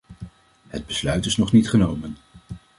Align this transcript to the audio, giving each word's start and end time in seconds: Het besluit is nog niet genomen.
Het 0.67 0.85
besluit 0.85 1.25
is 1.25 1.37
nog 1.37 1.51
niet 1.51 1.69
genomen. 1.69 2.17